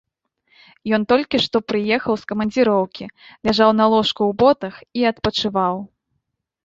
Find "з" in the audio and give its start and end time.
2.21-2.25